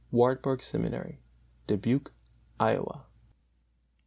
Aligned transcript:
WARTBURG 0.11 0.63
SEMINARY, 0.63 1.19
DUBUQUE, 1.67 2.11
IOWA. 2.59 3.05